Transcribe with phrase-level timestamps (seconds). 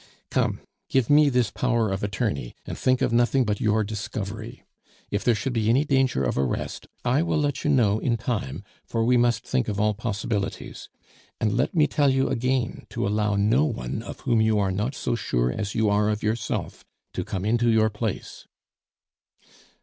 [0.31, 4.63] "Come, give me this power of attorney, and think of nothing but your discovery.
[5.11, 8.63] If there should be any danger of arrest, I will let you know in time,
[8.83, 10.89] for we must think of all possibilities.
[11.39, 14.95] And let me tell you again to allow no one of whom you are not
[14.95, 16.83] so sure as you are of yourself
[17.13, 18.47] to come into your place."